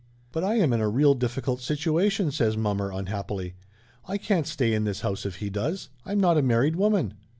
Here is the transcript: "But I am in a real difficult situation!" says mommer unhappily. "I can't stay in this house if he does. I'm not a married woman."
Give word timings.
"But 0.31 0.43
I 0.43 0.55
am 0.55 0.73
in 0.73 0.81
a 0.81 0.89
real 0.89 1.13
difficult 1.13 1.61
situation!" 1.61 2.31
says 2.31 2.57
mommer 2.57 2.91
unhappily. 2.91 3.53
"I 4.07 4.17
can't 4.17 4.47
stay 4.47 4.73
in 4.73 4.83
this 4.83 5.01
house 5.01 5.27
if 5.27 5.35
he 5.35 5.51
does. 5.51 5.89
I'm 6.07 6.19
not 6.19 6.39
a 6.39 6.41
married 6.41 6.75
woman." 6.75 7.13